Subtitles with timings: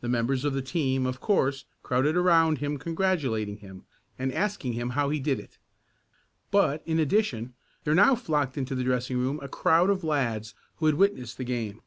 [0.00, 3.84] The members of the team, of course, crowded around him congratulating him,
[4.18, 5.58] and asking him how he did it.
[6.50, 7.52] But, in addition,
[7.84, 11.44] there now flocked into the dressing room a crowd of lads who had witnessed the
[11.44, 11.82] game.